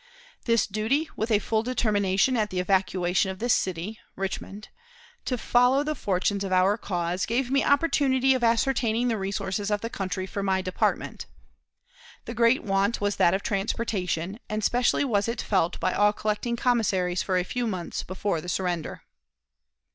[0.45, 4.69] This duty, with a full determination at the evacuation of this city [Richmond]
[5.25, 9.81] to follow the fortunes of our cause, gave me opportunity of ascertaining the resources of
[9.81, 11.27] the country for my department.
[12.25, 16.55] The great want was that of transportation, and specially was it felt by all collecting
[16.55, 19.03] commissaries for a few months before the surrender."